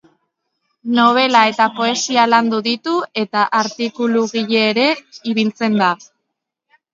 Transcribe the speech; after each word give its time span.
Nobela 0.99 1.41
eta 1.51 1.67
poesia 1.79 2.23
landu 2.31 2.61
ditu, 2.69 2.95
eta 3.25 3.43
artikulugile 3.59 4.65
ere 4.71 4.87
ibiltzen 5.35 5.79
da. 5.85 5.93